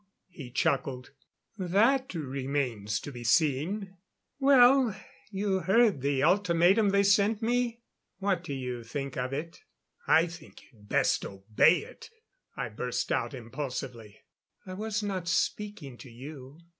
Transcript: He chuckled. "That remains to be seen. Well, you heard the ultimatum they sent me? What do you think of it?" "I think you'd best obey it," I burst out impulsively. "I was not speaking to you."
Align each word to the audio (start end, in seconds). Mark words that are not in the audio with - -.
He 0.29 0.49
chuckled. 0.49 1.11
"That 1.59 2.15
remains 2.15 2.99
to 3.01 3.11
be 3.11 3.23
seen. 3.23 3.97
Well, 4.39 4.95
you 5.29 5.59
heard 5.59 6.01
the 6.01 6.23
ultimatum 6.23 6.89
they 6.89 7.03
sent 7.03 7.43
me? 7.43 7.83
What 8.17 8.43
do 8.43 8.51
you 8.55 8.83
think 8.83 9.15
of 9.15 9.31
it?" 9.31 9.61
"I 10.07 10.25
think 10.25 10.63
you'd 10.73 10.89
best 10.89 11.23
obey 11.23 11.81
it," 11.83 12.09
I 12.57 12.69
burst 12.69 13.11
out 13.11 13.35
impulsively. 13.35 14.17
"I 14.65 14.73
was 14.73 15.03
not 15.03 15.27
speaking 15.27 15.99
to 15.99 16.09
you." 16.09 16.57